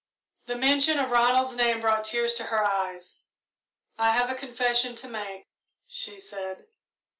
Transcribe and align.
The 0.47 0.55
mention 0.55 0.97
of 0.97 1.11
Ronald's 1.11 1.55
name 1.55 1.79
brought 1.79 2.05
tears 2.05 2.33
to 2.33 2.45
her 2.45 2.65
eyes. 2.65 3.17
"I 3.99 4.13
have 4.13 4.31
a 4.31 4.33
confession 4.33 4.95
to 4.95 5.07
make," 5.07 5.45
she 5.85 6.19
said. 6.19 6.65